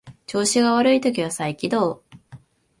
[0.25, 2.03] 調子が悪い時は再起動